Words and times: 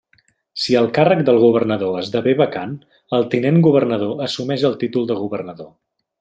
Si 0.61 0.77
el 0.77 0.87
càrrec 0.97 1.19
del 1.27 1.37
governador 1.43 1.99
esdevé 1.99 2.33
vacant, 2.39 2.73
el 3.19 3.27
tinent 3.35 3.61
governador 3.69 4.25
assumeix 4.31 4.65
el 4.71 4.79
títol 4.87 5.07
de 5.13 5.21
governador. 5.23 5.71